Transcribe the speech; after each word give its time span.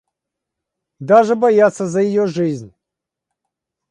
Даже 0.99 1.35
боятся 1.35 1.85
за 1.87 2.01
ее 2.01 2.25
жизнь. 2.25 2.73